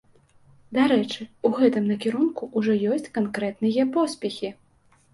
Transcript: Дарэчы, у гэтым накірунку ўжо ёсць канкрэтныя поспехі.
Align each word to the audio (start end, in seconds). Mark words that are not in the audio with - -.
Дарэчы, 0.77 1.27
у 1.51 1.51
гэтым 1.59 1.83
накірунку 1.91 2.51
ўжо 2.63 2.81
ёсць 2.99 3.09
канкрэтныя 3.21 3.83
поспехі. 3.99 4.57